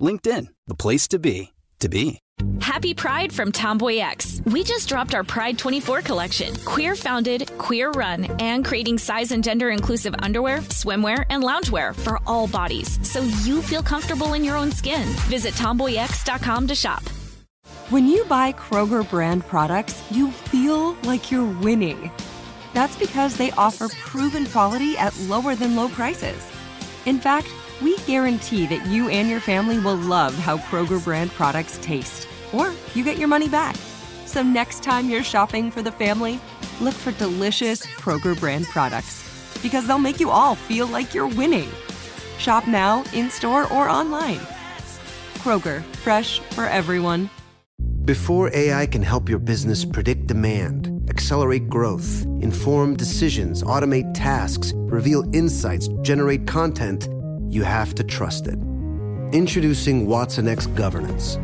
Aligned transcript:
LinkedIn, 0.00 0.48
the 0.66 0.74
place 0.74 1.08
to 1.08 1.18
be, 1.18 1.52
to 1.80 1.88
be. 1.88 2.20
Happy 2.60 2.94
Pride 2.94 3.32
from 3.32 3.52
Tomboy 3.52 3.98
X. 3.98 4.40
We 4.46 4.64
just 4.64 4.88
dropped 4.88 5.14
our 5.14 5.24
Pride 5.24 5.58
24 5.58 6.02
collection. 6.02 6.54
Queer 6.64 6.96
founded, 6.96 7.56
queer 7.58 7.90
run, 7.90 8.24
and 8.40 8.64
creating 8.64 8.98
size 8.98 9.32
and 9.32 9.42
gender 9.44 9.70
inclusive 9.70 10.14
underwear, 10.20 10.58
swimwear, 10.68 11.24
and 11.30 11.42
loungewear 11.42 11.94
for 11.94 12.18
all 12.26 12.46
bodies 12.46 12.98
so 13.06 13.22
you 13.44 13.60
feel 13.62 13.82
comfortable 13.82 14.34
in 14.34 14.44
your 14.44 14.56
own 14.56 14.72
skin. 14.72 15.06
Visit 15.28 15.54
tomboyx.com 15.54 16.66
to 16.68 16.74
shop. 16.74 17.02
When 17.90 18.06
you 18.06 18.24
buy 18.26 18.52
Kroger 18.52 19.08
brand 19.08 19.46
products, 19.46 20.02
you 20.10 20.30
feel 20.30 20.92
like 21.02 21.30
you're 21.30 21.60
winning. 21.60 22.10
That's 22.72 22.96
because 22.96 23.36
they 23.36 23.50
offer 23.52 23.88
proven 23.88 24.46
quality 24.46 24.96
at 24.96 25.18
lower 25.22 25.54
than 25.56 25.74
low 25.74 25.88
prices. 25.88 26.46
In 27.04 27.18
fact, 27.18 27.48
we 27.82 27.96
guarantee 27.98 28.66
that 28.66 28.86
you 28.86 29.08
and 29.08 29.28
your 29.28 29.40
family 29.40 29.78
will 29.78 29.96
love 29.96 30.34
how 30.34 30.58
Kroger 30.58 31.02
brand 31.02 31.30
products 31.32 31.78
taste, 31.82 32.28
or 32.52 32.72
you 32.94 33.04
get 33.04 33.18
your 33.18 33.28
money 33.28 33.48
back. 33.48 33.76
So 34.26 34.42
next 34.42 34.82
time 34.82 35.08
you're 35.08 35.24
shopping 35.24 35.70
for 35.70 35.82
the 35.82 35.92
family, 35.92 36.40
look 36.80 36.94
for 36.94 37.12
delicious 37.12 37.84
Kroger 37.86 38.38
brand 38.38 38.66
products 38.66 39.26
because 39.62 39.86
they'll 39.86 39.98
make 39.98 40.20
you 40.20 40.30
all 40.30 40.54
feel 40.54 40.86
like 40.86 41.14
you're 41.14 41.28
winning. 41.28 41.68
Shop 42.38 42.66
now, 42.66 43.04
in 43.12 43.30
store, 43.30 43.70
or 43.72 43.88
online. 43.88 44.40
Kroger, 45.38 45.82
fresh 45.96 46.40
for 46.54 46.64
everyone. 46.64 47.28
Before 48.04 48.50
AI 48.54 48.86
can 48.86 49.02
help 49.02 49.28
your 49.28 49.38
business 49.38 49.84
predict 49.84 50.26
demand, 50.26 51.06
accelerate 51.10 51.68
growth, 51.68 52.24
inform 52.40 52.96
decisions, 52.96 53.62
automate 53.62 54.12
tasks, 54.14 54.72
reveal 54.74 55.24
insights, 55.34 55.88
generate 56.02 56.46
content, 56.46 57.08
you 57.50 57.64
have 57.64 57.94
to 57.96 58.04
trust 58.04 58.46
it. 58.46 58.58
Introducing 59.32 60.06
Watson 60.06 60.46
X 60.46 60.66
Governance, 60.66 61.36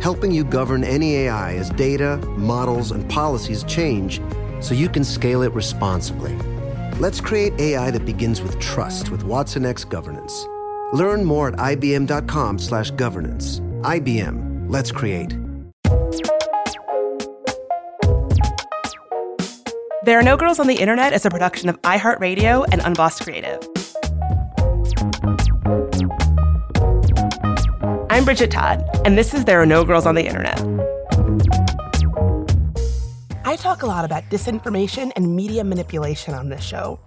helping 0.00 0.30
you 0.30 0.44
govern 0.44 0.84
any 0.84 1.16
AI 1.16 1.56
as 1.56 1.70
data, 1.70 2.18
models, 2.36 2.92
and 2.92 3.10
policies 3.10 3.64
change 3.64 4.20
so 4.60 4.74
you 4.74 4.88
can 4.88 5.02
scale 5.02 5.42
it 5.42 5.52
responsibly. 5.52 6.36
Let's 7.00 7.20
create 7.20 7.58
AI 7.58 7.90
that 7.90 8.06
begins 8.06 8.40
with 8.40 8.60
trust 8.60 9.10
with 9.10 9.24
Watson 9.24 9.66
X 9.66 9.84
Governance. 9.84 10.46
Learn 10.92 11.24
more 11.24 11.48
at 11.48 11.56
ibm.com/governance. 11.56 13.60
IBM. 13.82 14.66
Let's 14.68 14.92
create. 14.92 15.34
There 20.04 20.18
Are 20.18 20.22
No 20.22 20.36
Girls 20.36 20.58
on 20.58 20.66
the 20.66 20.76
Internet 20.76 21.12
is 21.12 21.26
a 21.26 21.30
production 21.30 21.68
of 21.68 21.80
iHeartRadio 21.82 22.66
and 22.72 22.80
Unbossed 22.84 23.22
Creative. 23.22 23.60
I'm 28.20 28.26
Bridget 28.26 28.50
Todd, 28.50 28.86
and 29.06 29.16
this 29.16 29.32
is 29.32 29.46
There 29.46 29.62
Are 29.62 29.64
No 29.64 29.82
Girls 29.82 30.04
on 30.04 30.14
the 30.14 30.26
Internet. 30.26 30.60
I 33.46 33.56
talk 33.56 33.82
a 33.82 33.86
lot 33.86 34.04
about 34.04 34.24
disinformation 34.24 35.10
and 35.16 35.34
media 35.34 35.64
manipulation 35.64 36.34
on 36.34 36.50
this 36.50 36.62
show. 36.62 37.00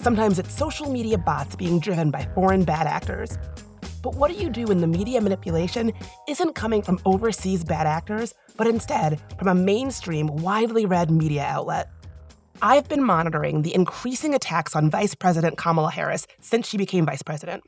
Sometimes 0.00 0.38
it's 0.38 0.50
social 0.50 0.90
media 0.90 1.18
bots 1.18 1.56
being 1.56 1.78
driven 1.78 2.10
by 2.10 2.26
foreign 2.34 2.64
bad 2.64 2.86
actors. 2.86 3.36
But 4.02 4.14
what 4.14 4.30
do 4.30 4.38
you 4.42 4.48
do 4.48 4.64
when 4.64 4.78
the 4.78 4.86
media 4.86 5.20
manipulation 5.20 5.92
isn't 6.26 6.54
coming 6.54 6.80
from 6.80 7.00
overseas 7.04 7.62
bad 7.62 7.86
actors, 7.86 8.32
but 8.56 8.66
instead 8.66 9.20
from 9.38 9.48
a 9.48 9.54
mainstream, 9.54 10.28
widely 10.38 10.86
read 10.86 11.10
media 11.10 11.44
outlet? 11.44 11.90
I've 12.62 12.88
been 12.88 13.04
monitoring 13.04 13.60
the 13.60 13.74
increasing 13.74 14.34
attacks 14.34 14.74
on 14.74 14.88
Vice 14.88 15.14
President 15.14 15.58
Kamala 15.58 15.90
Harris 15.90 16.26
since 16.40 16.66
she 16.66 16.78
became 16.78 17.04
vice 17.04 17.22
president. 17.22 17.62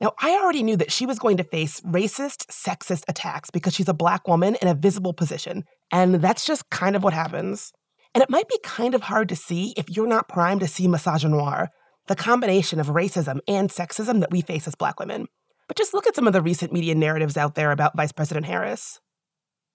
Now, 0.00 0.12
I 0.20 0.32
already 0.32 0.62
knew 0.62 0.76
that 0.76 0.92
she 0.92 1.06
was 1.06 1.18
going 1.18 1.36
to 1.36 1.44
face 1.44 1.80
racist, 1.82 2.46
sexist 2.46 3.04
attacks 3.08 3.50
because 3.50 3.74
she's 3.74 3.88
a 3.88 3.94
black 3.94 4.26
woman 4.26 4.56
in 4.60 4.68
a 4.68 4.74
visible 4.74 5.12
position, 5.12 5.64
and 5.90 6.16
that's 6.16 6.44
just 6.44 6.68
kind 6.70 6.96
of 6.96 7.04
what 7.04 7.14
happens. 7.14 7.72
And 8.14 8.22
it 8.22 8.30
might 8.30 8.48
be 8.48 8.58
kind 8.62 8.94
of 8.94 9.02
hard 9.02 9.28
to 9.28 9.36
see 9.36 9.74
if 9.76 9.88
you're 9.88 10.06
not 10.06 10.28
primed 10.28 10.60
to 10.60 10.68
see 10.68 10.86
misogynoir, 10.86 11.68
the 12.06 12.16
combination 12.16 12.80
of 12.80 12.88
racism 12.88 13.38
and 13.48 13.70
sexism 13.70 14.20
that 14.20 14.30
we 14.30 14.40
face 14.40 14.68
as 14.68 14.74
black 14.74 15.00
women. 15.00 15.26
But 15.68 15.76
just 15.76 15.94
look 15.94 16.06
at 16.06 16.14
some 16.14 16.26
of 16.26 16.32
the 16.32 16.42
recent 16.42 16.72
media 16.72 16.94
narratives 16.94 17.36
out 17.36 17.54
there 17.54 17.72
about 17.72 17.96
Vice 17.96 18.12
President 18.12 18.46
Harris. 18.46 19.00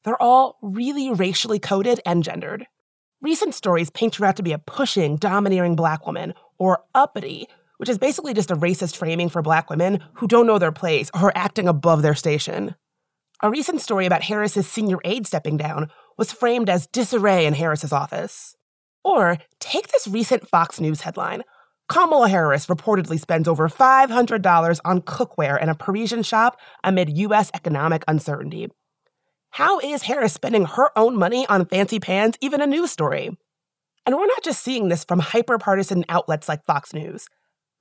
They're 0.04 0.22
all 0.22 0.58
really 0.62 1.12
racially 1.12 1.60
coded 1.60 2.00
and 2.06 2.24
gendered. 2.24 2.68
Recent 3.22 3.54
stories 3.54 3.90
paint 3.90 4.16
her 4.16 4.26
out 4.26 4.38
to 4.38 4.44
be 4.44 4.54
a 4.54 4.60
pushing, 4.60 5.18
domineering 5.18 5.76
black 5.76 6.06
woman, 6.06 6.34
or 6.58 6.84
uppity, 6.96 7.48
which 7.80 7.88
is 7.88 7.98
basically 7.98 8.34
just 8.34 8.52
a 8.52 8.58
racist 8.58 8.98
framing 8.98 9.30
for 9.30 9.42
black 9.42 9.70
women 9.70 10.04
who 10.16 10.28
don't 10.28 10.46
know 10.46 10.60
their 10.60 10.72
place 10.72 11.10
or 11.14 11.28
are 11.28 11.34
acting 11.34 11.66
above 11.66 12.02
their 12.02 12.14
station. 12.14 12.76
A 13.42 13.50
recent 13.50 13.80
story 13.80 14.06
about 14.06 14.24
Harris's 14.24 14.68
senior 14.68 14.98
aide 15.06 15.26
stepping 15.26 15.56
down 15.56 15.90
was 16.18 16.34
framed 16.34 16.70
as 16.70 16.88
disarray 16.88 17.46
in 17.46 17.54
Harris's 17.54 17.94
office. 17.94 18.58
Or 19.02 19.38
take 19.62 19.88
this 19.88 20.10
recent 20.10 20.46
Fox 20.46 20.82
News 20.82 21.02
headline. 21.02 21.44
Kamala 21.88 22.28
Harris 22.28 22.66
reportedly 22.66 23.18
spends 23.18 23.48
over 23.48 23.70
$500 23.70 24.80
on 24.84 25.02
cookware 25.02 25.62
in 25.62 25.70
a 25.70 25.76
Parisian 25.76 26.22
shop 26.22 26.60
amid 26.84 27.18
U.S. 27.18 27.50
economic 27.54 28.04
uncertainty. 28.10 28.68
How 29.52 29.80
is 29.80 30.04
Harris 30.04 30.34
spending 30.34 30.66
her 30.66 30.92
own 30.98 31.16
money 31.16 31.48
on 31.48 31.66
fancy 31.66 32.02
pans 32.02 32.36
even 32.42 32.62
a 32.62 32.68
news 32.68 32.92
story? 32.92 33.30
And 34.06 34.18
we're 34.18 34.28
not 34.28 34.44
just 34.44 34.62
seeing 34.62 34.90
this 34.90 35.06
from 35.06 35.20
hyper-partisan 35.20 36.04
outlets 36.10 36.50
like 36.50 36.66
Fox 36.66 36.94
News. 36.94 37.30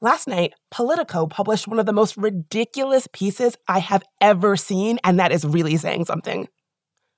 Last 0.00 0.28
night, 0.28 0.54
Politico 0.70 1.26
published 1.26 1.66
one 1.66 1.80
of 1.80 1.86
the 1.86 1.92
most 1.92 2.16
ridiculous 2.16 3.08
pieces 3.12 3.56
I 3.66 3.80
have 3.80 4.04
ever 4.20 4.56
seen, 4.56 5.00
and 5.02 5.18
that 5.18 5.32
is 5.32 5.44
really 5.44 5.76
saying 5.76 6.04
something. 6.04 6.46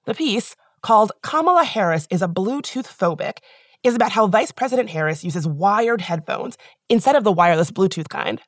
The 0.07 0.15
piece, 0.15 0.57
called 0.81 1.13
Kamala 1.23 1.65
Harris 1.65 2.09
is 2.11 2.23
a 2.23 2.29
Bluetooth 2.29 2.87
phobic, 2.87 3.41
is 3.85 3.95
about 3.95 4.13
how 4.13 4.29
Vice 4.29 4.51
President 4.51 4.89
Harris 4.89 5.23
uses 5.23 5.47
wired 5.47 6.01
headphones 6.01 6.57
instead 6.89 7.17
of 7.17 7.25
the 7.25 7.33
wireless 7.33 7.71
Bluetooth 7.71 8.09
kind. 8.09 8.41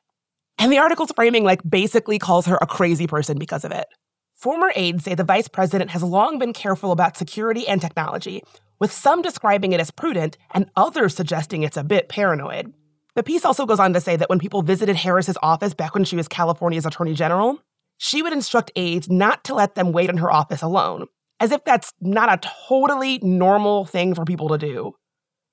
And 0.57 0.71
the 0.71 0.79
article's 0.79 1.11
framing 1.15 1.43
like 1.43 1.61
basically 1.67 2.17
calls 2.17 2.47
her 2.47 2.57
a 2.59 2.65
crazy 2.65 3.05
person 3.05 3.37
because 3.37 3.63
of 3.63 3.71
it. 3.71 3.85
Former 4.33 4.71
aides 4.75 5.03
say 5.03 5.13
the 5.13 5.23
vice 5.23 5.47
president 5.47 5.91
has 5.91 6.01
long 6.01 6.39
been 6.39 6.53
careful 6.53 6.91
about 6.91 7.17
security 7.17 7.67
and 7.67 7.79
technology, 7.79 8.41
with 8.79 8.91
some 8.91 9.21
describing 9.21 9.73
it 9.73 9.79
as 9.79 9.91
prudent 9.91 10.39
and 10.55 10.71
others 10.75 11.15
suggesting 11.15 11.61
it's 11.61 11.77
a 11.77 11.83
bit 11.83 12.09
paranoid. 12.09 12.73
The 13.15 13.23
piece 13.23 13.45
also 13.45 13.65
goes 13.65 13.79
on 13.79 13.93
to 13.93 14.01
say 14.01 14.15
that 14.15 14.29
when 14.29 14.39
people 14.39 14.63
visited 14.63 14.95
Harris's 14.95 15.37
office 15.43 15.73
back 15.73 15.93
when 15.93 16.03
she 16.03 16.15
was 16.15 16.27
California's 16.27 16.85
attorney 16.85 17.13
general, 17.13 17.59
she 17.97 18.23
would 18.23 18.33
instruct 18.33 18.71
aides 18.75 19.09
not 19.09 19.43
to 19.43 19.53
let 19.53 19.75
them 19.75 19.91
wait 19.91 20.09
in 20.09 20.17
her 20.17 20.31
office 20.31 20.63
alone, 20.63 21.05
as 21.39 21.51
if 21.51 21.63
that's 21.63 21.93
not 22.01 22.33
a 22.33 22.49
totally 22.67 23.19
normal 23.21 23.85
thing 23.85 24.15
for 24.15 24.25
people 24.25 24.49
to 24.49 24.57
do. 24.57 24.93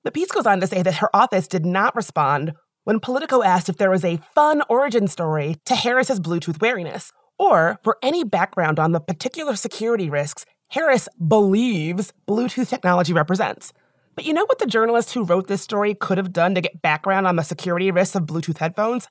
The 0.03 0.11
piece 0.11 0.31
goes 0.31 0.47
on 0.47 0.59
to 0.61 0.67
say 0.67 0.81
that 0.81 0.95
her 0.95 1.15
office 1.15 1.47
did 1.47 1.65
not 1.65 1.95
respond 1.95 2.53
when 2.83 2.99
Politico 2.99 3.43
asked 3.43 3.69
if 3.69 3.77
there 3.77 3.91
was 3.91 4.03
a 4.03 4.19
fun 4.33 4.63
origin 4.67 5.07
story 5.07 5.57
to 5.65 5.75
Harris's 5.75 6.19
Bluetooth 6.19 6.59
wariness, 6.59 7.11
or 7.37 7.79
for 7.83 7.97
any 8.01 8.23
background 8.23 8.79
on 8.79 8.91
the 8.91 8.99
particular 8.99 9.55
security 9.55 10.09
risks 10.09 10.45
Harris 10.71 11.09
believes 11.27 12.13
Bluetooth 12.29 12.69
technology 12.69 13.11
represents. 13.11 13.73
But 14.15 14.25
you 14.25 14.33
know 14.33 14.45
what 14.45 14.59
the 14.59 14.65
journalist 14.65 15.13
who 15.13 15.23
wrote 15.23 15.47
this 15.47 15.61
story 15.61 15.93
could 15.93 16.17
have 16.17 16.33
done 16.33 16.55
to 16.55 16.61
get 16.61 16.81
background 16.81 17.27
on 17.27 17.35
the 17.37 17.43
security 17.43 17.91
risks 17.91 18.15
of 18.15 18.23
Bluetooth 18.23 18.57
headphones? 18.57 19.07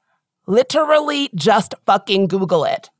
Literally 0.47 1.31
just 1.35 1.75
fucking 1.87 2.29
Google 2.29 2.65
it. 2.65 2.91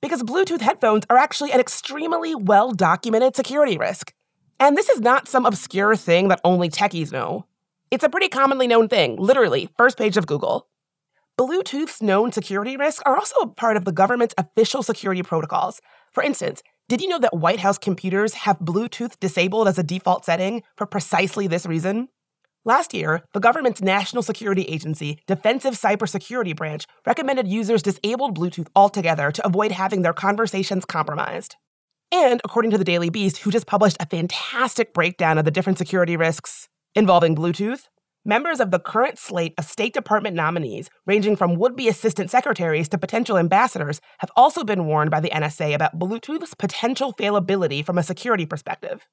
because 0.00 0.22
Bluetooth 0.22 0.60
headphones 0.60 1.06
are 1.08 1.16
actually 1.16 1.52
an 1.52 1.60
extremely 1.60 2.34
well 2.34 2.72
documented 2.72 3.36
security 3.36 3.78
risk. 3.78 4.12
And 4.60 4.76
this 4.76 4.88
is 4.88 5.00
not 5.00 5.28
some 5.28 5.46
obscure 5.46 5.96
thing 5.96 6.28
that 6.28 6.40
only 6.44 6.68
techies 6.68 7.12
know. 7.12 7.46
It's 7.90 8.04
a 8.04 8.08
pretty 8.10 8.28
commonly 8.28 8.66
known 8.66 8.88
thing, 8.88 9.16
literally, 9.16 9.68
first 9.78 9.96
page 9.98 10.16
of 10.16 10.26
Google. 10.26 10.68
Bluetooth's 11.38 12.02
known 12.02 12.32
security 12.32 12.76
risks 12.76 13.02
are 13.06 13.16
also 13.16 13.36
a 13.40 13.48
part 13.48 13.76
of 13.76 13.84
the 13.84 13.92
government's 13.92 14.34
official 14.38 14.82
security 14.82 15.22
protocols. 15.22 15.80
For 16.12 16.22
instance, 16.22 16.62
did 16.88 17.00
you 17.00 17.08
know 17.08 17.18
that 17.20 17.36
White 17.36 17.60
House 17.60 17.78
computers 17.78 18.34
have 18.34 18.58
Bluetooth 18.58 19.18
disabled 19.18 19.66
as 19.66 19.78
a 19.78 19.82
default 19.82 20.24
setting 20.24 20.62
for 20.76 20.86
precisely 20.86 21.46
this 21.46 21.64
reason? 21.64 22.08
Last 22.64 22.92
year, 22.92 23.22
the 23.32 23.40
government's 23.40 23.82
national 23.82 24.22
security 24.22 24.62
agency, 24.64 25.18
Defensive 25.26 25.74
Cybersecurity 25.74 26.54
Branch, 26.54 26.84
recommended 27.06 27.48
users 27.48 27.82
disable 27.82 28.32
Bluetooth 28.32 28.68
altogether 28.76 29.32
to 29.32 29.46
avoid 29.46 29.72
having 29.72 30.02
their 30.02 30.12
conversations 30.12 30.84
compromised. 30.84 31.56
And 32.12 32.40
according 32.44 32.70
to 32.72 32.78
the 32.78 32.84
Daily 32.84 33.08
Beast, 33.08 33.38
who 33.38 33.50
just 33.50 33.66
published 33.66 33.96
a 33.98 34.06
fantastic 34.06 34.92
breakdown 34.92 35.38
of 35.38 35.44
the 35.44 35.50
different 35.50 35.78
security 35.78 36.16
risks 36.16 36.68
involving 36.94 37.34
Bluetooth, 37.34 37.84
members 38.24 38.60
of 38.60 38.70
the 38.70 38.78
current 38.78 39.18
slate 39.18 39.54
of 39.58 39.64
State 39.64 39.94
Department 39.94 40.36
nominees, 40.36 40.88
ranging 41.06 41.36
from 41.36 41.56
would 41.56 41.76
be 41.76 41.88
assistant 41.88 42.30
secretaries 42.30 42.88
to 42.90 42.98
potential 42.98 43.38
ambassadors, 43.38 44.00
have 44.18 44.30
also 44.36 44.64
been 44.64 44.86
warned 44.86 45.10
by 45.10 45.20
the 45.20 45.30
NSA 45.30 45.74
about 45.74 45.98
Bluetooth's 45.98 46.54
potential 46.54 47.12
failability 47.14 47.84
from 47.84 47.98
a 47.98 48.02
security 48.02 48.46
perspective. 48.46 49.06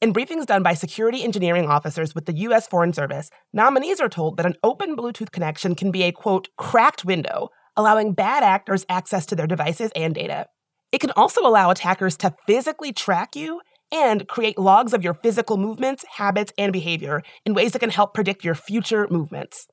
In 0.00 0.14
briefings 0.14 0.46
done 0.46 0.62
by 0.62 0.74
security 0.74 1.22
engineering 1.22 1.66
officers 1.66 2.14
with 2.14 2.24
the 2.24 2.36
U.S. 2.36 2.66
Foreign 2.66 2.92
Service, 2.92 3.30
nominees 3.52 4.00
are 4.00 4.08
told 4.08 4.38
that 4.38 4.46
an 4.46 4.56
open 4.62 4.96
Bluetooth 4.96 5.30
connection 5.30 5.74
can 5.74 5.90
be 5.90 6.04
a 6.04 6.12
quote, 6.12 6.48
cracked 6.56 7.04
window, 7.04 7.50
allowing 7.76 8.14
bad 8.14 8.42
actors 8.42 8.86
access 8.88 9.26
to 9.26 9.36
their 9.36 9.46
devices 9.46 9.90
and 9.94 10.14
data. 10.14 10.46
It 10.92 11.00
can 11.00 11.10
also 11.12 11.46
allow 11.46 11.70
attackers 11.70 12.16
to 12.18 12.34
physically 12.46 12.92
track 12.92 13.36
you 13.36 13.60
and 13.92 14.28
create 14.28 14.58
logs 14.58 14.92
of 14.92 15.02
your 15.02 15.14
physical 15.14 15.56
movements, 15.56 16.04
habits, 16.16 16.52
and 16.56 16.72
behavior 16.72 17.22
in 17.44 17.54
ways 17.54 17.72
that 17.72 17.80
can 17.80 17.90
help 17.90 18.14
predict 18.14 18.44
your 18.44 18.54
future 18.54 19.06
movements. 19.10 19.66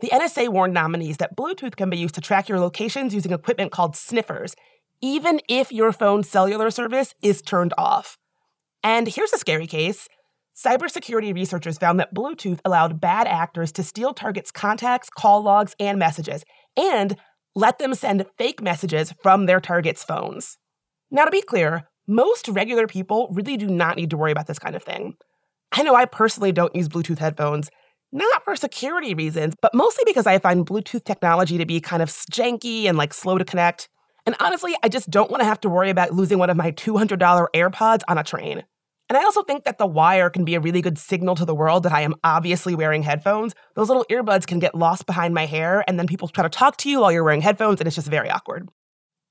The 0.00 0.08
NSA 0.08 0.48
warned 0.48 0.74
nominees 0.74 1.18
that 1.18 1.36
Bluetooth 1.36 1.76
can 1.76 1.90
be 1.90 1.98
used 1.98 2.14
to 2.14 2.20
track 2.20 2.48
your 2.48 2.58
locations 2.58 3.14
using 3.14 3.32
equipment 3.32 3.70
called 3.70 3.96
sniffers, 3.96 4.56
even 5.02 5.40
if 5.48 5.70
your 5.70 5.92
phone's 5.92 6.28
cellular 6.28 6.70
service 6.70 7.14
is 7.22 7.42
turned 7.42 7.74
off. 7.76 8.16
And 8.82 9.06
here's 9.08 9.32
a 9.32 9.38
scary 9.38 9.66
case. 9.66 10.08
Cybersecurity 10.56 11.34
researchers 11.34 11.78
found 11.78 12.00
that 12.00 12.14
Bluetooth 12.14 12.60
allowed 12.64 13.00
bad 13.00 13.26
actors 13.26 13.72
to 13.72 13.82
steal 13.82 14.14
targets' 14.14 14.50
contacts, 14.50 15.10
call 15.10 15.42
logs, 15.42 15.74
and 15.78 15.98
messages, 15.98 16.44
and 16.76 17.16
let 17.54 17.78
them 17.78 17.94
send 17.94 18.26
fake 18.38 18.62
messages 18.62 19.12
from 19.22 19.46
their 19.46 19.60
targets' 19.60 20.04
phones. 20.04 20.56
Now, 21.10 21.24
to 21.24 21.30
be 21.30 21.42
clear, 21.42 21.89
most 22.06 22.48
regular 22.48 22.86
people 22.86 23.28
really 23.32 23.56
do 23.56 23.66
not 23.66 23.96
need 23.96 24.10
to 24.10 24.16
worry 24.16 24.32
about 24.32 24.46
this 24.46 24.58
kind 24.58 24.74
of 24.74 24.82
thing. 24.82 25.14
I 25.72 25.82
know 25.82 25.94
I 25.94 26.04
personally 26.04 26.52
don't 26.52 26.74
use 26.74 26.88
Bluetooth 26.88 27.18
headphones, 27.18 27.70
not 28.12 28.44
for 28.44 28.56
security 28.56 29.14
reasons, 29.14 29.54
but 29.62 29.74
mostly 29.74 30.02
because 30.06 30.26
I 30.26 30.38
find 30.38 30.66
Bluetooth 30.66 31.04
technology 31.04 31.58
to 31.58 31.66
be 31.66 31.80
kind 31.80 32.02
of 32.02 32.08
janky 32.08 32.86
and 32.86 32.98
like 32.98 33.14
slow 33.14 33.38
to 33.38 33.44
connect. 33.44 33.88
And 34.26 34.34
honestly, 34.40 34.74
I 34.82 34.88
just 34.88 35.10
don't 35.10 35.30
want 35.30 35.40
to 35.40 35.46
have 35.46 35.60
to 35.60 35.68
worry 35.68 35.90
about 35.90 36.12
losing 36.12 36.38
one 36.38 36.50
of 36.50 36.56
my 36.56 36.72
$200 36.72 37.18
AirPods 37.54 38.02
on 38.08 38.18
a 38.18 38.24
train. 38.24 38.64
And 39.08 39.16
I 39.16 39.24
also 39.24 39.42
think 39.42 39.64
that 39.64 39.78
the 39.78 39.86
wire 39.86 40.30
can 40.30 40.44
be 40.44 40.54
a 40.54 40.60
really 40.60 40.80
good 40.80 40.96
signal 40.96 41.34
to 41.34 41.44
the 41.44 41.54
world 41.54 41.82
that 41.82 41.92
I 41.92 42.02
am 42.02 42.14
obviously 42.22 42.76
wearing 42.76 43.02
headphones. 43.02 43.54
Those 43.74 43.88
little 43.88 44.06
earbuds 44.08 44.46
can 44.46 44.60
get 44.60 44.74
lost 44.74 45.04
behind 45.04 45.34
my 45.34 45.46
hair, 45.46 45.82
and 45.88 45.98
then 45.98 46.06
people 46.06 46.28
try 46.28 46.44
to 46.44 46.48
talk 46.48 46.76
to 46.78 46.88
you 46.88 47.00
while 47.00 47.10
you're 47.10 47.24
wearing 47.24 47.40
headphones, 47.40 47.80
and 47.80 47.88
it's 47.88 47.96
just 47.96 48.06
very 48.06 48.30
awkward. 48.30 48.68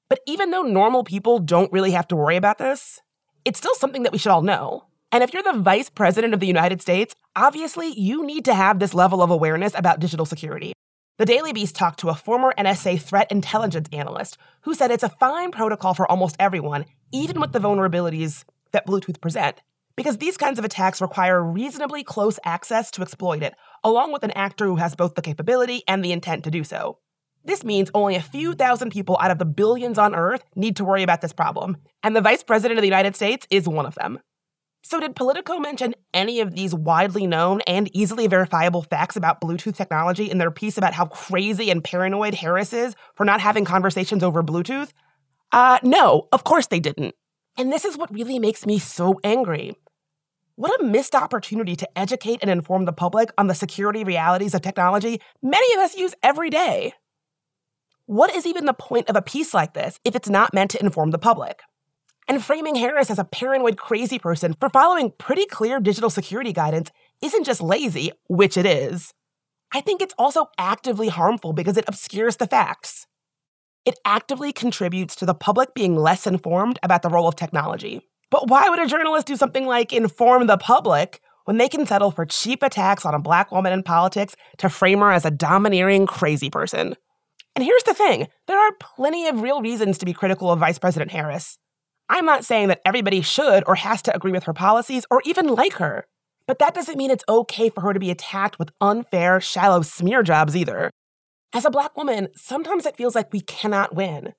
But 0.10 0.20
even 0.26 0.50
though 0.50 0.64
normal 0.64 1.04
people 1.04 1.40
don't 1.40 1.72
really 1.72 1.92
have 1.92 2.08
to 2.10 2.16
worry 2.16 2.36
about 2.36 2.58
this, 2.58 3.00
it's 3.46 3.60
still 3.60 3.76
something 3.76 4.04
that 4.04 4.12
we 4.12 4.18
should 4.18 4.32
all 4.32 4.42
know. 4.42 4.86
And 5.12 5.24
if 5.24 5.34
you're 5.34 5.44
the 5.44 5.60
vice 5.60 5.90
president 5.90 6.34
of 6.34 6.40
the 6.40 6.48
United 6.48 6.82
States, 6.82 7.16
obviously 7.36 7.88
you 7.88 8.26
need 8.26 8.46
to 8.46 8.54
have 8.54 8.80
this 8.80 8.94
level 8.94 9.22
of 9.22 9.30
awareness 9.30 9.74
about 9.76 10.00
digital 10.00 10.26
security. 10.26 10.74
The 11.18 11.26
Daily 11.26 11.54
Beast 11.54 11.76
talked 11.76 12.00
to 12.00 12.10
a 12.10 12.16
former 12.16 12.54
NSA 12.58 13.02
threat 13.02 13.32
intelligence 13.32 13.90
analyst 13.92 14.38
who 14.62 14.74
said 14.74 14.92
it's 14.92 15.04
a 15.04 15.10
fine 15.10 15.52
protocol 15.52 15.94
for 15.94 16.10
almost 16.10 16.36
everyone, 16.40 16.86
even 17.12 17.40
with 17.40 17.52
the 17.52 17.60
vulnerabilities 17.60 18.46
that 18.72 18.88
Bluetooth 18.88 19.22
present 19.22 19.62
because 20.00 20.20
these 20.20 20.38
kinds 20.38 20.58
of 20.58 20.64
attacks 20.64 21.02
require 21.02 21.44
reasonably 21.44 22.06
close 22.06 22.40
access 22.46 22.90
to 22.90 23.02
exploit 23.02 23.44
it, 23.44 23.54
along 23.84 24.14
with 24.14 24.24
an 24.24 24.32
actor 24.32 24.66
who 24.66 24.78
has 24.78 24.96
both 24.96 25.16
the 25.16 25.22
capability 25.22 25.84
and 25.90 26.06
the 26.06 26.14
intent 26.14 26.46
to 26.46 26.50
do 26.50 26.64
so. 26.64 27.00
This 27.46 27.64
means 27.64 27.90
only 27.94 28.16
a 28.16 28.22
few 28.22 28.54
thousand 28.54 28.92
people 28.92 29.18
out 29.22 29.32
of 29.32 29.40
the 29.40 29.46
billions 29.46 29.98
on 29.98 30.16
Earth 30.16 30.44
need 30.56 30.76
to 30.76 30.86
worry 30.86 31.04
about 31.04 31.22
this 31.22 31.34
problem, 31.34 31.78
and 32.04 32.16
the 32.16 32.22
Vice 32.22 32.44
President 32.44 32.78
of 32.78 32.82
the 32.82 32.88
United 32.88 33.16
States 33.16 33.48
is 33.50 33.68
one 33.68 33.86
of 33.86 33.96
them. 33.96 34.20
So, 34.82 35.00
did 35.00 35.16
Politico 35.16 35.60
mention 35.60 35.94
any 36.14 36.40
of 36.40 36.56
these 36.56 36.74
widely 36.74 37.28
known 37.28 37.62
and 37.68 37.94
easily 37.96 38.28
verifiable 38.28 38.82
facts 38.82 39.16
about 39.16 39.42
Bluetooth 39.42 39.76
technology 39.76 40.30
in 40.32 40.38
their 40.38 40.52
piece 40.52 40.78
about 40.78 40.94
how 40.94 41.06
crazy 41.06 41.70
and 41.70 41.84
paranoid 41.84 42.34
Harris 42.34 42.72
is 42.72 42.96
for 43.16 43.26
not 43.26 43.42
having 43.42 43.66
conversations 43.66 44.24
over 44.24 44.42
Bluetooth? 44.42 44.92
Uh, 45.52 45.80
no, 45.84 46.28
of 46.32 46.44
course 46.44 46.68
they 46.68 46.80
didn't. 46.80 47.16
And 47.58 47.74
this 47.74 47.84
is 47.84 47.98
what 47.98 48.14
really 48.14 48.40
makes 48.40 48.66
me 48.66 48.80
so 48.80 49.20
angry. 49.24 49.76
What 50.56 50.80
a 50.80 50.84
missed 50.84 51.16
opportunity 51.16 51.76
to 51.76 51.98
educate 51.98 52.40
and 52.42 52.50
inform 52.50 52.86
the 52.86 52.94
public 52.94 53.32
on 53.38 53.48
the 53.48 53.56
security 53.56 54.04
realities 54.04 54.54
of 54.54 54.62
technology 54.62 55.22
many 55.42 55.74
of 55.74 55.80
us 55.80 55.96
use 55.96 56.14
every 56.24 56.50
day. 56.50 56.94
What 58.10 58.34
is 58.34 58.48
even 58.48 58.66
the 58.66 58.74
point 58.74 59.08
of 59.08 59.16
a 59.16 59.22
piece 59.22 59.54
like 59.54 59.76
this 59.76 60.00
if 60.04 60.16
it's 60.16 60.28
not 60.28 60.52
meant 60.52 60.72
to 60.72 60.84
inform 60.84 61.12
the 61.12 61.20
public? 61.20 61.62
And 62.28 62.44
framing 62.44 62.74
Harris 62.74 63.12
as 63.12 63.20
a 63.20 63.24
paranoid 63.24 63.78
crazy 63.78 64.18
person 64.18 64.56
for 64.60 64.68
following 64.68 65.14
pretty 65.20 65.46
clear 65.46 65.80
digital 65.80 66.10
security 66.10 66.52
guidance 66.52 66.90
isn't 67.22 67.44
just 67.44 67.62
lazy, 67.62 68.12
which 68.28 68.58
it 68.58 68.66
is. 68.66 69.14
I 69.72 69.82
think 69.82 70.02
it's 70.02 70.16
also 70.18 70.48
actively 70.58 71.10
harmful 71.10 71.54
because 71.54 71.78
it 71.78 71.86
obscures 71.88 72.38
the 72.38 72.48
facts. 72.48 73.06
It 73.86 74.00
actively 74.04 74.54
contributes 74.54 75.16
to 75.18 75.28
the 75.28 75.36
public 75.36 75.76
being 75.76 75.96
less 75.96 76.26
informed 76.26 76.80
about 76.82 77.04
the 77.04 77.10
role 77.10 77.28
of 77.28 77.36
technology. 77.36 78.02
But 78.32 78.50
why 78.50 78.70
would 78.70 78.80
a 78.80 78.88
journalist 78.88 79.28
do 79.28 79.36
something 79.36 79.68
like 79.68 79.94
inform 79.94 80.48
the 80.48 80.58
public 80.58 81.22
when 81.46 81.58
they 81.58 81.70
can 81.70 81.86
settle 81.86 82.10
for 82.10 82.26
cheap 82.26 82.64
attacks 82.64 83.06
on 83.06 83.14
a 83.14 83.20
black 83.20 83.52
woman 83.52 83.72
in 83.72 83.84
politics 83.84 84.36
to 84.58 84.68
frame 84.68 85.02
her 85.02 85.12
as 85.12 85.26
a 85.26 85.32
domineering, 85.32 86.08
crazy 86.08 86.50
person? 86.50 86.96
And 87.60 87.66
here's 87.66 87.84
the 87.84 87.94
thing 87.94 88.30
there 88.48 88.58
are 88.58 88.72
plenty 88.80 89.28
of 89.28 89.42
real 89.42 89.62
reasons 89.62 89.98
to 89.98 90.06
be 90.06 90.14
critical 90.14 90.50
of 90.50 90.60
Vice 90.60 90.80
President 90.80 91.12
Harris. 91.12 91.58
I'm 92.08 92.24
not 92.24 92.46
saying 92.46 92.70
that 92.70 92.80
everybody 92.86 93.20
should 93.20 93.66
or 93.68 93.76
has 93.76 94.02
to 94.04 94.16
agree 94.16 94.32
with 94.32 94.46
her 94.46 94.54
policies 94.54 95.06
or 95.12 95.22
even 95.26 95.48
like 95.48 95.74
her. 95.74 96.06
But 96.48 96.60
that 96.60 96.74
doesn't 96.74 96.98
mean 96.98 97.12
it's 97.12 97.26
okay 97.28 97.68
for 97.68 97.82
her 97.82 97.92
to 97.92 98.00
be 98.00 98.12
attacked 98.12 98.60
with 98.60 98.72
unfair, 98.80 99.42
shallow 99.42 99.82
smear 99.82 100.24
jobs 100.24 100.56
either. 100.56 100.90
As 101.52 101.66
a 101.66 101.70
black 101.70 101.98
woman, 101.98 102.30
sometimes 102.34 102.86
it 102.86 102.96
feels 102.96 103.14
like 103.14 103.34
we 103.34 103.42
cannot 103.42 103.94
win. 103.94 104.32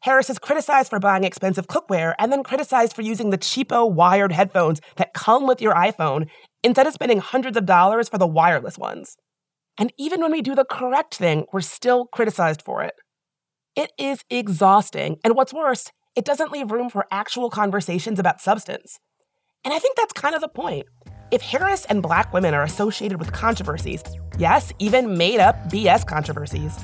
Harris 0.00 0.30
is 0.30 0.38
criticized 0.38 0.88
for 0.88 0.98
buying 0.98 1.24
expensive 1.24 1.66
cookware 1.66 2.14
and 2.18 2.32
then 2.32 2.42
criticized 2.42 2.94
for 2.94 3.02
using 3.02 3.28
the 3.28 3.36
cheapo 3.36 3.92
wired 3.92 4.32
headphones 4.32 4.80
that 4.96 5.12
come 5.12 5.46
with 5.46 5.60
your 5.60 5.74
iPhone 5.74 6.26
instead 6.62 6.86
of 6.86 6.94
spending 6.94 7.18
hundreds 7.18 7.58
of 7.58 7.66
dollars 7.66 8.08
for 8.08 8.16
the 8.16 8.26
wireless 8.26 8.78
ones. 8.78 9.18
And 9.78 9.92
even 9.98 10.20
when 10.20 10.32
we 10.32 10.42
do 10.42 10.54
the 10.54 10.64
correct 10.64 11.14
thing, 11.14 11.46
we're 11.52 11.60
still 11.60 12.06
criticized 12.06 12.62
for 12.62 12.82
it. 12.82 12.94
It 13.74 13.90
is 13.98 14.22
exhausting, 14.28 15.16
and 15.24 15.34
what's 15.34 15.52
worse, 15.54 15.90
it 16.14 16.24
doesn't 16.24 16.52
leave 16.52 16.70
room 16.70 16.90
for 16.90 17.06
actual 17.10 17.48
conversations 17.48 18.18
about 18.18 18.40
substance. 18.40 18.98
And 19.64 19.72
I 19.72 19.78
think 19.78 19.96
that's 19.96 20.12
kind 20.12 20.34
of 20.34 20.40
the 20.40 20.48
point. 20.48 20.86
If 21.30 21.40
Harris 21.40 21.86
and 21.86 22.02
black 22.02 22.34
women 22.34 22.52
are 22.52 22.62
associated 22.62 23.18
with 23.18 23.32
controversies, 23.32 24.02
yes, 24.38 24.72
even 24.78 25.16
made 25.16 25.40
up 25.40 25.56
BS 25.70 26.06
controversies, 26.06 26.78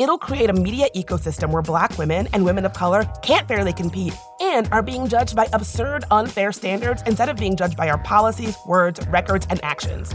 It'll 0.00 0.16
create 0.16 0.48
a 0.48 0.54
media 0.54 0.86
ecosystem 0.96 1.50
where 1.50 1.60
black 1.60 1.98
women 1.98 2.26
and 2.32 2.42
women 2.42 2.64
of 2.64 2.72
color 2.72 3.04
can't 3.20 3.46
fairly 3.46 3.74
compete 3.74 4.14
and 4.40 4.66
are 4.72 4.80
being 4.80 5.06
judged 5.06 5.36
by 5.36 5.46
absurd, 5.52 6.06
unfair 6.10 6.52
standards 6.52 7.02
instead 7.04 7.28
of 7.28 7.36
being 7.36 7.54
judged 7.54 7.76
by 7.76 7.90
our 7.90 7.98
policies, 7.98 8.56
words, 8.66 9.06
records, 9.08 9.46
and 9.50 9.62
actions. 9.62 10.14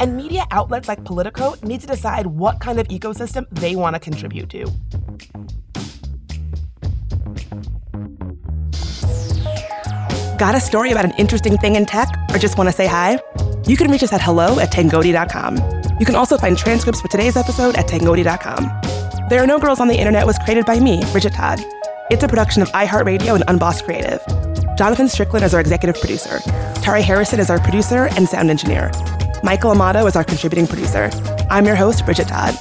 And 0.00 0.16
media 0.16 0.46
outlets 0.50 0.88
like 0.88 1.04
Politico 1.04 1.54
need 1.62 1.80
to 1.82 1.86
decide 1.86 2.26
what 2.26 2.58
kind 2.58 2.80
of 2.80 2.88
ecosystem 2.88 3.46
they 3.50 3.76
want 3.76 3.94
to 3.94 4.00
contribute 4.00 4.48
to. 4.50 4.66
Got 10.38 10.54
a 10.54 10.60
story 10.60 10.90
about 10.90 11.04
an 11.04 11.12
interesting 11.18 11.58
thing 11.58 11.76
in 11.76 11.84
tech 11.84 12.08
or 12.32 12.38
just 12.38 12.56
want 12.56 12.68
to 12.68 12.72
say 12.72 12.86
hi? 12.86 13.20
You 13.66 13.76
can 13.76 13.90
reach 13.90 14.02
us 14.02 14.12
at 14.12 14.22
hello 14.22 14.58
at 14.58 14.72
tangoti.com. 14.72 15.58
You 16.00 16.06
can 16.06 16.14
also 16.14 16.38
find 16.38 16.56
transcripts 16.56 17.02
for 17.02 17.08
today's 17.08 17.36
episode 17.36 17.76
at 17.76 17.86
tangoti.com. 17.86 19.28
There 19.28 19.42
Are 19.42 19.46
No 19.46 19.58
Girls 19.58 19.80
on 19.80 19.88
the 19.88 19.96
Internet 19.96 20.26
was 20.26 20.38
created 20.38 20.64
by 20.64 20.80
me, 20.80 21.02
Bridget 21.12 21.34
Todd. 21.34 21.60
It's 22.10 22.24
a 22.24 22.28
production 22.28 22.62
of 22.62 22.70
iHeartRadio 22.70 23.34
and 23.34 23.44
Unbossed 23.48 23.84
Creative. 23.84 24.20
Jonathan 24.76 25.10
Strickland 25.10 25.44
is 25.44 25.52
our 25.52 25.60
executive 25.60 26.00
producer. 26.00 26.38
Tari 26.80 27.02
Harrison 27.02 27.38
is 27.38 27.50
our 27.50 27.60
producer 27.60 28.08
and 28.16 28.26
sound 28.26 28.48
engineer. 28.48 28.90
Michael 29.42 29.70
Amato 29.70 30.06
is 30.06 30.16
our 30.16 30.24
contributing 30.24 30.66
producer. 30.66 31.10
I'm 31.48 31.64
your 31.64 31.76
host, 31.76 32.04
Bridget 32.04 32.28
Todd. 32.28 32.54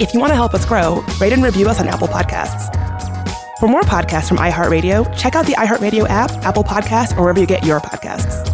If 0.00 0.14
you 0.14 0.20
want 0.20 0.30
to 0.30 0.34
help 0.34 0.54
us 0.54 0.64
grow, 0.64 1.04
rate 1.20 1.32
and 1.32 1.42
review 1.42 1.68
us 1.68 1.78
on 1.78 1.88
Apple 1.88 2.08
Podcasts. 2.08 2.72
For 3.60 3.68
more 3.68 3.82
podcasts 3.82 4.28
from 4.28 4.38
iHeartRadio, 4.38 5.16
check 5.16 5.34
out 5.34 5.46
the 5.46 5.52
iHeartRadio 5.52 6.06
app, 6.08 6.30
Apple 6.44 6.64
Podcasts, 6.64 7.16
or 7.16 7.22
wherever 7.22 7.38
you 7.38 7.46
get 7.46 7.64
your 7.64 7.80
podcasts. 7.80 8.53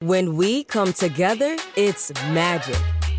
When 0.00 0.36
we 0.36 0.64
come 0.64 0.92
together, 0.92 1.56
it's 1.76 2.12
magic. 2.30 2.78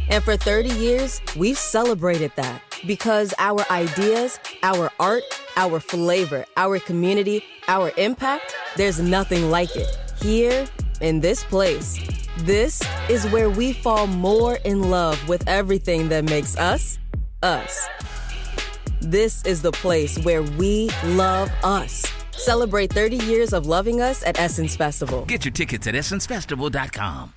And 0.09 0.23
for 0.23 0.37
30 0.37 0.69
years, 0.69 1.21
we've 1.37 1.57
celebrated 1.57 2.31
that 2.35 2.61
because 2.87 3.33
our 3.37 3.65
ideas, 3.69 4.39
our 4.63 4.89
art, 4.99 5.23
our 5.57 5.79
flavor, 5.79 6.45
our 6.57 6.79
community, 6.79 7.43
our 7.67 7.91
impact, 7.97 8.55
there's 8.77 8.99
nothing 8.99 9.51
like 9.51 9.75
it. 9.75 9.87
Here, 10.21 10.65
in 11.01 11.19
this 11.19 11.43
place, 11.43 11.99
this 12.39 12.81
is 13.09 13.25
where 13.27 13.49
we 13.49 13.73
fall 13.73 14.07
more 14.07 14.55
in 14.63 14.89
love 14.89 15.27
with 15.27 15.47
everything 15.47 16.09
that 16.09 16.23
makes 16.25 16.57
us, 16.57 16.97
us. 17.43 17.87
This 19.01 19.45
is 19.45 19.61
the 19.61 19.71
place 19.71 20.17
where 20.19 20.43
we 20.43 20.89
love 21.03 21.51
us. 21.63 22.03
Celebrate 22.39 22.89
30 22.89 23.17
years 23.25 23.53
of 23.53 23.67
loving 23.67 24.01
us 24.01 24.23
at 24.23 24.39
Essence 24.39 24.75
Festival. 24.75 25.25
Get 25.25 25.43
your 25.45 25.51
tickets 25.51 25.87
at 25.87 25.93
EssenceFestival.com. 25.95 27.33